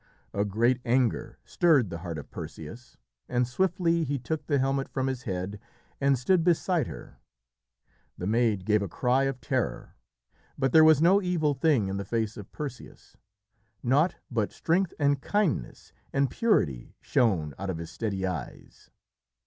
[0.33, 2.97] A great anger stirred the heart of Perseus,
[3.29, 5.59] and swiftly he took the helmet from his head
[6.01, 7.19] and stood beside her.
[8.17, 9.93] The maid gave a cry of terror,
[10.57, 13.15] but there was no evil thing in the face of Perseus.
[13.83, 18.89] Naught but strength and kindness and purity shone out of his steady eyes.